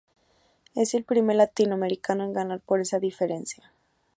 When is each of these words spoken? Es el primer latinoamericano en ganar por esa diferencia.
Es 0.73 0.95
el 0.95 1.03
primer 1.03 1.35
latinoamericano 1.35 2.23
en 2.23 2.33
ganar 2.33 2.59
por 2.59 2.81
esa 2.81 2.97
diferencia. 2.97 3.71